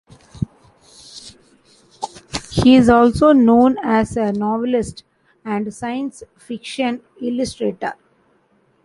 He 2.53 2.73
is 2.75 2.89
also 2.89 3.33
known 3.33 3.77
as 3.83 4.17
a 4.17 4.31
novelist 4.31 5.03
and 5.45 5.71
science 5.71 6.23
fiction 6.35 7.03
illustrator. 7.21 7.93